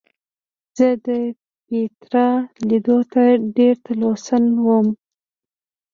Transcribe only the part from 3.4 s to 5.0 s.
ډېر تلوسمن وم.